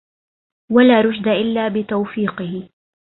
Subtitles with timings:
[0.71, 2.69] ولا رشد إلا بتوفيقه